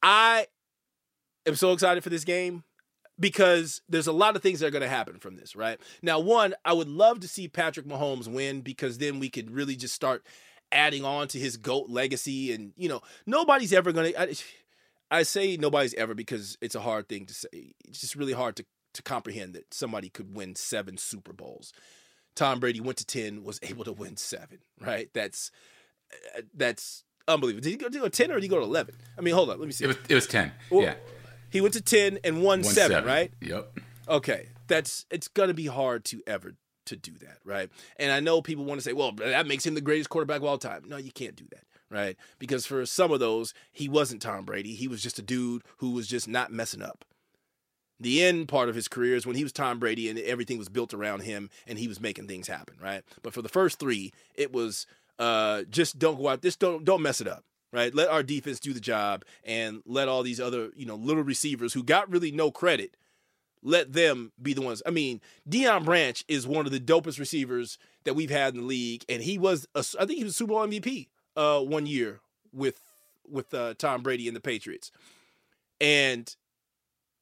[0.00, 0.46] I
[1.44, 2.62] am so excited for this game
[3.18, 5.78] because there's a lot of things that are going to happen from this, right?
[6.02, 9.76] Now, one, I would love to see Patrick Mahomes win because then we could really
[9.76, 10.24] just start
[10.72, 12.52] adding on to his GOAT legacy.
[12.52, 14.36] And, you know, nobody's ever going to.
[15.10, 17.74] I say nobody's ever because it's a hard thing to say.
[17.84, 21.72] It's just really hard to, to comprehend that somebody could win seven Super Bowls.
[22.34, 25.08] Tom Brady went to 10, was able to win seven, right?
[25.14, 25.52] That's,
[26.36, 27.62] uh, that's unbelievable.
[27.62, 28.96] Did he go to 10 or did he go to 11?
[29.16, 29.60] I mean, hold on.
[29.60, 29.84] Let me see.
[29.84, 30.50] It was, it was 10.
[30.70, 30.94] Well, yeah.
[31.54, 33.32] He went to 10 and won, won seven, seven, right?
[33.40, 33.78] Yep.
[34.08, 34.48] Okay.
[34.66, 37.70] That's it's gonna be hard to ever to do that, right?
[37.96, 40.44] And I know people want to say, well, that makes him the greatest quarterback of
[40.44, 40.82] all time.
[40.86, 42.16] No, you can't do that, right?
[42.40, 44.74] Because for some of those, he wasn't Tom Brady.
[44.74, 47.04] He was just a dude who was just not messing up.
[48.00, 50.68] The end part of his career is when he was Tom Brady and everything was
[50.68, 53.04] built around him and he was making things happen, right?
[53.22, 54.86] But for the first three, it was
[55.20, 57.92] uh, just don't go out, just don't don't mess it up, right?
[57.92, 61.74] Let our defense do the job and let all these other you know little receivers
[61.74, 62.96] who got really no credit,
[63.62, 64.80] let them be the ones.
[64.86, 68.66] I mean, Deion Branch is one of the dopest receivers that we've had in the
[68.66, 72.20] league, and he was a, I think he was Super Bowl MVP uh, one year
[72.52, 72.80] with
[73.28, 74.92] with uh, Tom Brady and the Patriots,
[75.80, 76.34] and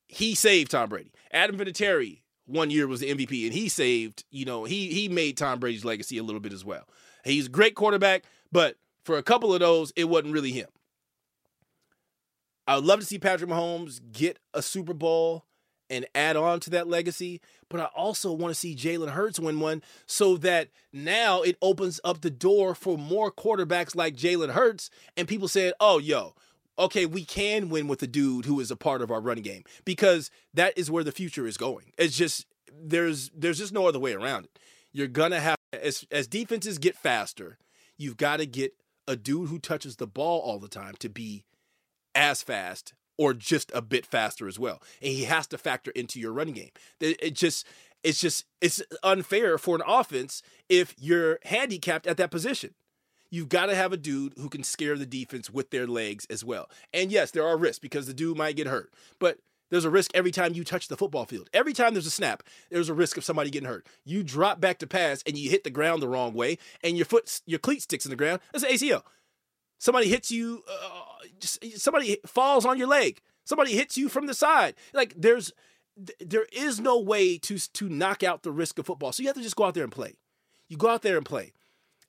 [0.06, 1.12] he saved Tom Brady.
[1.32, 4.24] Adam Vinatieri one year was the MVP, and he saved.
[4.30, 6.86] You know, he he made Tom Brady's legacy a little bit as well.
[7.24, 10.68] He's a great quarterback, but for a couple of those, it wasn't really him.
[12.66, 15.44] I would love to see Patrick Mahomes get a Super Bowl
[15.90, 19.60] and add on to that legacy, but I also want to see Jalen Hurts win
[19.60, 24.90] one so that now it opens up the door for more quarterbacks like Jalen Hurts
[25.16, 26.34] and people saying, oh, yo,
[26.78, 29.64] okay, we can win with a dude who is a part of our running game
[29.84, 31.92] because that is where the future is going.
[31.98, 34.58] It's just there's there's just no other way around it.
[34.92, 37.58] You're gonna have as as defenses get faster,
[37.96, 38.72] you've got to get
[39.12, 41.44] a dude who touches the ball all the time to be
[42.14, 44.82] as fast or just a bit faster as well.
[45.00, 46.70] And he has to factor into your running game.
[47.00, 47.66] It just
[48.02, 52.74] it's just it's unfair for an offense if you're handicapped at that position.
[53.30, 56.44] You've got to have a dude who can scare the defense with their legs as
[56.44, 56.68] well.
[56.92, 58.92] And yes, there are risks because the dude might get hurt.
[59.18, 59.38] But
[59.72, 61.48] there's a risk every time you touch the football field.
[61.54, 63.86] Every time there's a snap, there's a risk of somebody getting hurt.
[64.04, 67.06] You drop back to pass and you hit the ground the wrong way, and your
[67.06, 68.40] foot, your cleat sticks in the ground.
[68.52, 69.02] That's an ACL.
[69.78, 70.62] Somebody hits you.
[70.70, 73.22] Uh, just, somebody falls on your leg.
[73.46, 74.74] Somebody hits you from the side.
[74.92, 75.54] Like there's,
[76.20, 79.10] there is no way to to knock out the risk of football.
[79.12, 80.16] So you have to just go out there and play.
[80.68, 81.54] You go out there and play.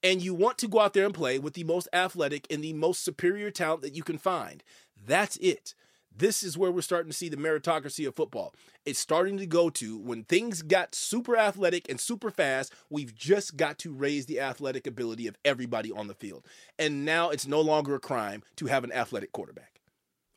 [0.04, 2.74] And you want to go out there and play with the most athletic and the
[2.74, 4.62] most superior talent that you can find.
[5.02, 5.76] That's it.
[6.16, 8.54] This is where we're starting to see the meritocracy of football.
[8.86, 13.58] It's starting to go to when things got super athletic and super fast, we've just
[13.58, 16.46] got to raise the athletic ability of everybody on the field.
[16.78, 19.82] And now it's no longer a crime to have an athletic quarterback.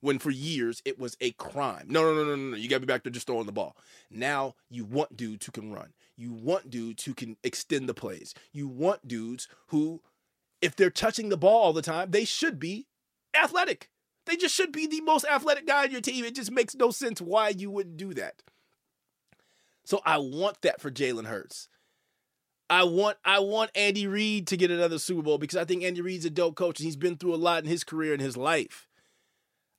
[0.00, 1.86] When for years it was a crime.
[1.88, 2.56] No, no, no, no, no.
[2.56, 3.76] You got to be back there just throwing the ball.
[4.10, 5.92] Now you want dudes who can run.
[6.16, 8.34] You want dudes who can extend the plays.
[8.52, 10.00] You want dudes who,
[10.62, 12.86] if they're touching the ball all the time, they should be
[13.34, 13.90] athletic.
[14.26, 16.24] They just should be the most athletic guy on your team.
[16.24, 18.42] It just makes no sense why you wouldn't do that.
[19.84, 21.68] So I want that for Jalen Hurts.
[22.68, 26.00] I want I want Andy Reid to get another Super Bowl because I think Andy
[26.00, 28.36] Reid's a dope coach and he's been through a lot in his career and his
[28.36, 28.88] life.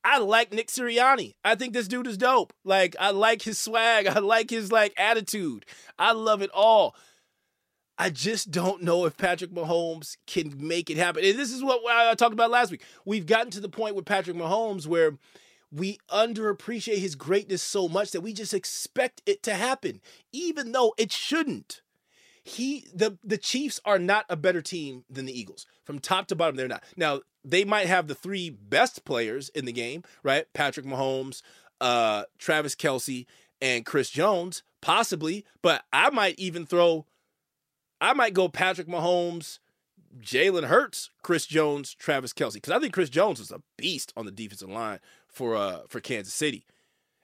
[0.06, 1.36] I like Nick Sirianni.
[1.44, 2.54] I think this dude is dope.
[2.64, 4.08] Like I like his swag.
[4.08, 5.66] I like his like attitude.
[6.00, 6.96] I love it all.
[7.98, 11.24] I just don't know if Patrick Mahomes can make it happen.
[11.24, 12.84] And this is what I talked about last week.
[13.06, 15.18] We've gotten to the point with Patrick Mahomes where
[15.72, 20.94] we underappreciate his greatness so much that we just expect it to happen, even though
[20.98, 21.82] it shouldn't.
[22.44, 25.66] He the the Chiefs are not a better team than the Eagles.
[25.84, 26.84] From top to bottom, they're not.
[26.96, 30.46] Now, they might have the three best players in the game, right?
[30.54, 31.42] Patrick Mahomes,
[31.82, 33.26] uh, Travis Kelce,
[33.62, 37.06] and Chris Jones, possibly, but I might even throw
[38.00, 39.60] I might go Patrick Mahomes,
[40.20, 44.26] Jalen Hurts, Chris Jones, Travis Kelce, because I think Chris Jones is a beast on
[44.26, 46.66] the defensive line for uh for Kansas City,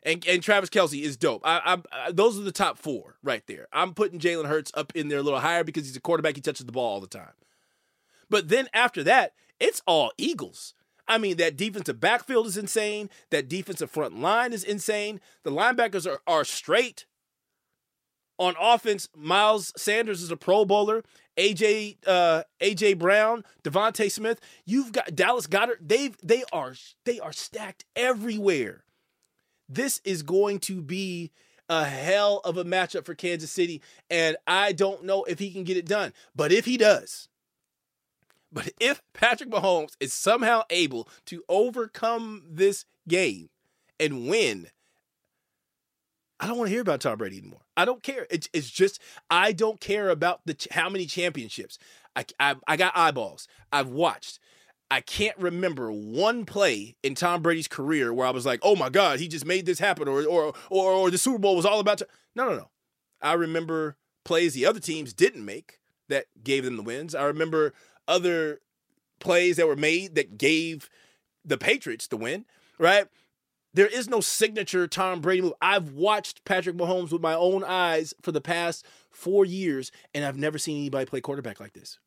[0.04, 1.42] and and Travis Kelce is dope.
[1.44, 3.68] I, I, I those are the top four right there.
[3.72, 6.36] I'm putting Jalen Hurts up in there a little higher because he's a quarterback.
[6.36, 7.34] He touches the ball all the time.
[8.30, 10.74] But then after that, it's all Eagles.
[11.08, 13.10] I mean, that defensive backfield is insane.
[13.30, 15.20] That defensive front line is insane.
[15.44, 17.06] The linebackers are, are straight.
[18.40, 21.04] On offense, Miles Sanders is a Pro Bowler.
[21.38, 24.40] AJ uh, AJ Brown, DeVonta Smith.
[24.66, 25.78] You've got Dallas Goedert.
[25.82, 28.84] They've they are they are stacked everywhere.
[29.68, 31.32] This is going to be
[31.70, 35.64] a hell of a matchup for Kansas City, and I don't know if he can
[35.64, 36.14] get it done.
[36.36, 37.30] But if he does,
[38.52, 43.50] but if Patrick Mahomes is somehow able to overcome this game
[44.00, 44.68] and win
[46.44, 47.62] I don't want to hear about Tom Brady anymore.
[47.78, 48.28] I don't care.
[48.30, 51.80] It's, it's just I don't care about the how many championships.
[52.18, 53.48] I, I I got eyeballs.
[53.72, 54.40] I've watched.
[54.92, 58.90] I can't remember one play in Tom Brady's career where I was like, "Oh my
[58.90, 61.80] God, he just made this happen," or or or, or the Super Bowl was all
[61.80, 62.00] about.
[62.00, 62.08] To-.
[62.36, 62.70] No, no, no.
[63.22, 65.80] I remember plays the other teams didn't make
[66.10, 67.16] that gave them the wins.
[67.16, 67.74] I remember
[68.06, 68.60] other
[69.22, 70.90] plays that were made that gave
[71.46, 72.44] the Patriots the win.
[72.78, 73.08] Right?
[73.74, 75.54] There is no signature Tom Brady move.
[75.62, 80.38] I've watched Patrick Mahomes with my own eyes for the past four years, and I've
[80.38, 81.98] never seen anybody play quarterback like this.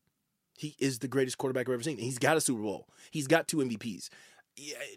[0.56, 1.98] He is the greatest quarterback I've ever seen.
[1.98, 2.88] He's got a Super Bowl.
[3.10, 4.08] He's got two MVPs.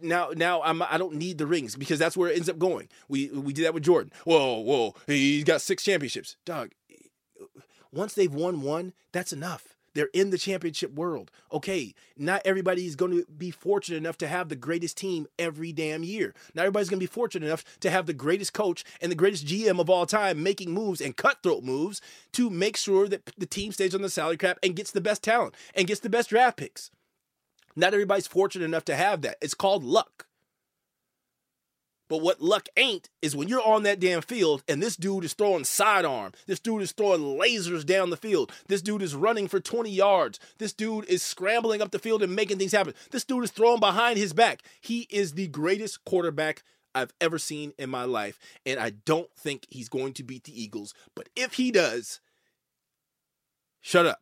[0.02, 2.88] Now, now I'm I don't need the rings because that's where it ends up going.
[3.10, 4.14] We we did that with Jordan.
[4.24, 6.38] Whoa, whoa, he's got six championships.
[6.46, 6.72] Dog,
[7.92, 9.76] once they've won one, that's enough.
[10.00, 11.30] They're in the championship world.
[11.52, 15.74] Okay, not everybody is going to be fortunate enough to have the greatest team every
[15.74, 16.34] damn year.
[16.56, 19.46] Not everybody's going to be fortunate enough to have the greatest coach and the greatest
[19.46, 22.00] GM of all time making moves and cutthroat moves
[22.32, 25.22] to make sure that the team stays on the salary cap and gets the best
[25.22, 26.92] talent and gets the best draft picks.
[27.76, 29.36] Not everybody's fortunate enough to have that.
[29.42, 30.29] It's called luck.
[32.10, 35.34] But what luck ain't is when you're on that damn field and this dude is
[35.34, 36.34] throwing sidearm.
[36.48, 38.52] This dude is throwing lasers down the field.
[38.68, 40.40] This dude is running for 20 yards.
[40.58, 42.96] This dude is scrambling up the field and making things happen.
[43.12, 44.64] This dude is throwing behind his back.
[44.82, 46.64] He is the greatest quarterback
[46.96, 48.40] I've ever seen in my life.
[48.66, 50.96] And I don't think he's going to beat the Eagles.
[51.16, 52.22] But if he does,
[53.82, 54.22] shut up.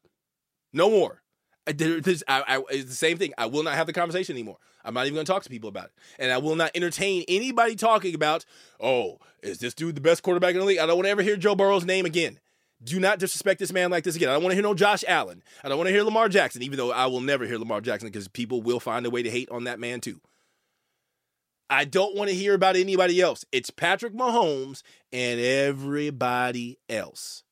[0.74, 1.22] No more.
[1.68, 3.34] I, I, it's the same thing.
[3.38, 4.57] I will not have the conversation anymore.
[4.86, 5.91] I'm not even going to talk to people about it.
[6.18, 8.45] And I will not entertain anybody talking about,
[8.80, 10.80] oh, is this dude the best quarterback in the league?
[10.80, 12.39] I don't want to ever hear Joe Burrow's name again.
[12.84, 14.30] Do not disrespect this man like this again.
[14.30, 15.43] I don't want to hear no Josh Allen.
[15.63, 18.07] I don't want to hear Lamar Jackson, even though I will never hear Lamar Jackson
[18.07, 20.22] because people will find a way to hate on that man too.
[21.70, 23.43] I don't want to hear about anybody else.
[23.51, 27.43] It's Patrick Mahomes and everybody else.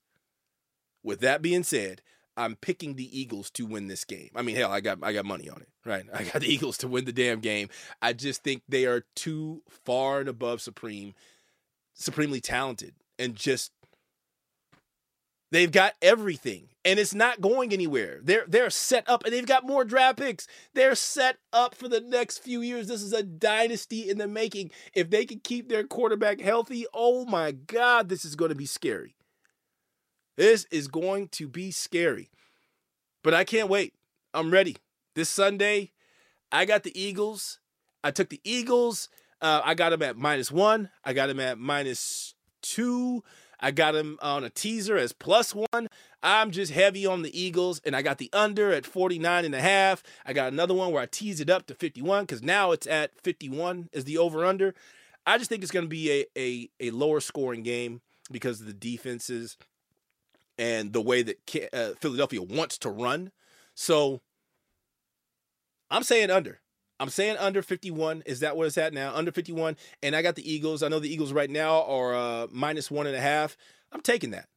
[1.04, 2.02] With that being said,
[2.38, 4.30] I'm picking the Eagles to win this game.
[4.36, 6.06] I mean, hell, I got I got money on it, right?
[6.14, 7.70] I got the Eagles to win the damn game.
[8.02, 11.14] I just think they are too far and above supreme,
[11.94, 13.72] supremely talented, and just
[15.52, 18.20] they've got everything, and it's not going anywhere.
[18.22, 20.48] They're they're set up, and they've got more draft picks.
[20.74, 22.88] They're set up for the next few years.
[22.88, 24.72] This is a dynasty in the making.
[24.94, 28.66] If they can keep their quarterback healthy, oh my God, this is going to be
[28.66, 29.16] scary.
[30.38, 32.30] This is going to be scary.
[33.24, 33.94] But I can't wait.
[34.34, 34.76] I'm ready.
[35.16, 35.92] This Sunday,
[36.52, 37.60] I got the Eagles.
[38.04, 39.10] I took the Eagles.
[39.42, 40.90] Uh, I got them at minus one.
[41.04, 43.24] I got them at minus two.
[43.60, 45.88] I got them on a teaser as plus one.
[46.22, 49.62] I'm just heavy on the Eagles, and I got the under at 49 and a
[49.62, 50.04] half.
[50.26, 53.20] I got another one where I tease it up to 51 because now it's at
[53.22, 54.76] 51 is the over under.
[55.26, 58.68] I just think it's going to be a, a, a lower scoring game because of
[58.68, 59.58] the defenses
[60.58, 63.32] and the way that uh, Philadelphia wants to run.
[63.74, 64.22] So
[65.90, 66.62] I'm saying under.
[67.00, 68.24] I'm saying under 51.
[68.26, 69.14] Is that what it's at now?
[69.14, 69.76] Under 51.
[70.02, 70.82] And I got the Eagles.
[70.82, 73.58] I know the Eagles right now are uh, minus one and a half.
[73.92, 74.48] I'm taking that.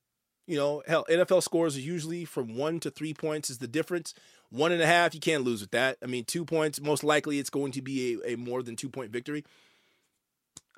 [0.46, 4.14] You know, hell, NFL scores are usually from one to three points is the difference.
[4.50, 5.98] One and a half, you can't lose with that.
[6.02, 8.88] I mean, two points, most likely it's going to be a, a more than two
[8.88, 9.44] point victory.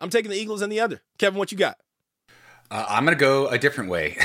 [0.01, 1.03] I'm taking the Eagles and the under.
[1.18, 1.79] Kevin, what you got?
[2.71, 4.16] Uh, I'm going to go a different way.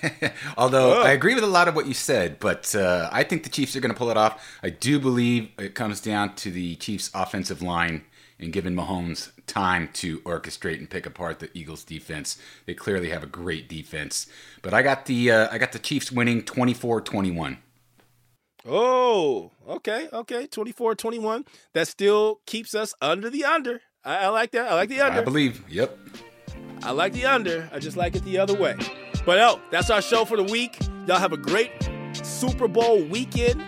[0.56, 3.48] Although I agree with a lot of what you said, but uh, I think the
[3.48, 4.58] Chiefs are going to pull it off.
[4.62, 8.04] I do believe it comes down to the Chiefs' offensive line
[8.38, 12.38] and giving Mahomes time to orchestrate and pick apart the Eagles' defense.
[12.66, 14.28] They clearly have a great defense,
[14.62, 17.58] but I got the uh, I got the Chiefs winning 24-21.
[18.64, 21.46] Oh, okay, okay, 24-21.
[21.72, 23.80] That still keeps us under the under.
[24.04, 24.70] I, I like that.
[24.70, 25.20] I like the under.
[25.20, 25.64] I believe.
[25.68, 25.98] Yep.
[26.82, 27.68] I like the under.
[27.72, 28.76] I just like it the other way.
[29.26, 30.78] But oh, that's our show for the week.
[31.06, 31.70] Y'all have a great
[32.12, 33.62] Super Bowl weekend.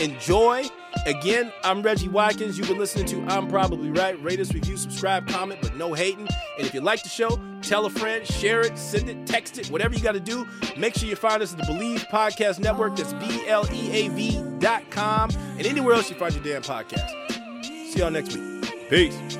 [0.00, 0.64] Enjoy.
[1.06, 2.58] Again, I'm Reggie Watkins.
[2.58, 4.20] You've been listening to I'm Probably Right.
[4.22, 6.28] Rate us, review, subscribe, comment, but no hating.
[6.58, 9.68] And if you like the show, tell a friend, share it, send it, text it,
[9.68, 10.46] whatever you got to do.
[10.76, 12.96] Make sure you find us at the Bleav Podcast Network.
[12.96, 15.30] That's B L E A V dot com.
[15.58, 17.08] And anywhere else you find your damn podcast.
[17.64, 18.88] See y'all next week.
[18.90, 19.39] Peace.